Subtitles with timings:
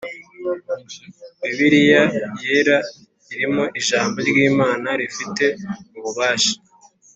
[1.41, 2.03] Bibiriya
[2.43, 2.77] Yera
[3.33, 5.45] irimo ijambo ry Imana rifite
[5.97, 6.53] ububasha